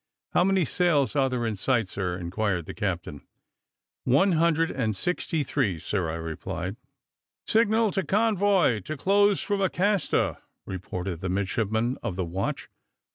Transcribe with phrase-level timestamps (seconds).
[0.33, 3.21] "How many sails are there in sight, sir?" inquired the captain.
[4.03, 6.87] "One hundred and sixty three, sir," replied I.
[7.51, 12.67] "Signal to convoy to close from the Acasta," reported the midshipman of the watch.